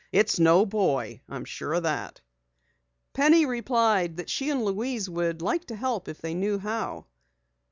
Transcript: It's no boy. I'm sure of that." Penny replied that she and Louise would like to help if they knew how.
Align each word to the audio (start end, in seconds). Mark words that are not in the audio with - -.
It's 0.11 0.39
no 0.39 0.65
boy. 0.65 1.21
I'm 1.29 1.45
sure 1.45 1.73
of 1.75 1.83
that." 1.83 2.21
Penny 3.13 3.45
replied 3.45 4.17
that 4.17 4.31
she 4.31 4.49
and 4.49 4.65
Louise 4.65 5.07
would 5.07 5.43
like 5.43 5.65
to 5.65 5.75
help 5.75 6.07
if 6.07 6.19
they 6.21 6.33
knew 6.33 6.57
how. 6.57 7.05